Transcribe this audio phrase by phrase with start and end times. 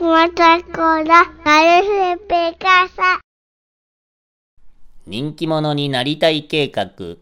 [0.00, 1.04] ラ、
[1.44, 3.20] なるふぺかさ。
[5.06, 7.16] 人気者になりたい計画。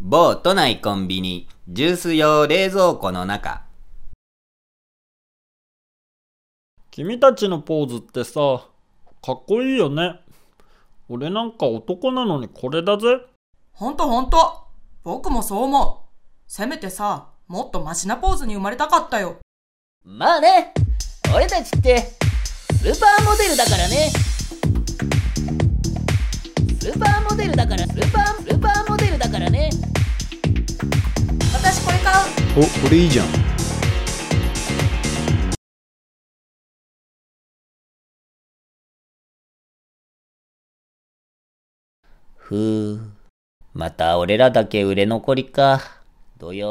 [0.00, 3.64] 某都内コンビニ、ジュース用冷蔵庫の中。
[6.92, 8.68] 君たちのポーズってさ、
[9.22, 10.20] かっこいいよね。
[11.08, 13.20] 俺なんか男なのにこれだぜ。
[13.72, 14.36] ほんとほんと。
[15.02, 16.14] 僕もそう思う。
[16.46, 19.38] せめてさ、もっとマシなポーズに生まれたかったよ。
[20.02, 20.72] まあね、
[21.34, 24.10] 俺たちって、スーパーモデルだからね。
[26.80, 29.68] スーパーモデルだから、スーパー、スーパーモデルだからね。
[31.52, 32.60] 私これ買う。
[32.60, 33.26] おこれいいじゃん
[42.36, 43.00] ふう。
[43.74, 45.82] また俺らだけ売れ残りか。
[46.38, 46.68] どよ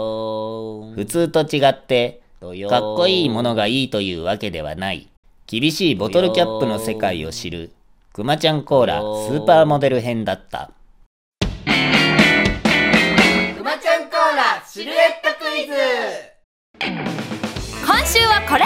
[0.87, 0.95] ーん。
[0.95, 5.09] 普通と違って、かっこいいものがいいというわけではない。
[5.45, 7.71] 厳しいボトルキャップの世界を知る、
[8.13, 10.71] くまちゃんコーラスーパーモデル編だった。
[11.41, 11.57] く
[13.63, 15.73] まちゃんコーラシルエットクイズ。
[17.85, 18.63] 今週はこれ。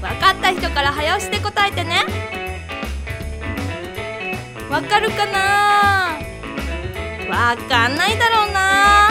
[0.00, 2.04] 分かった人から早押しで答えてね。
[4.70, 6.16] わかるかな？
[7.28, 9.07] わかんないだろうな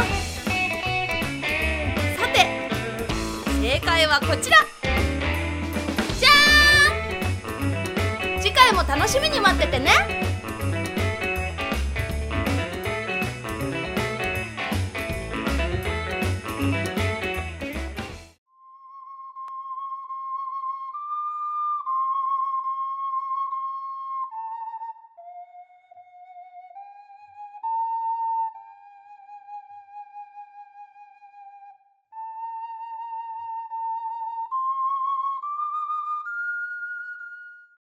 [4.19, 4.57] はこちら。
[4.81, 8.41] じゃーん。
[8.41, 10.36] 次回も楽しみに待っててね。